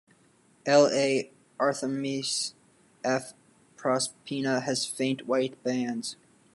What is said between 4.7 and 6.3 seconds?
faint white bands.